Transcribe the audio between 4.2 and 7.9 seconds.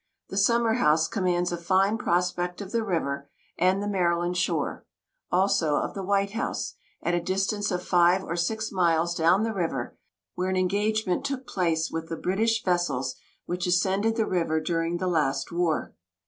shore; also of the White House, at a distance of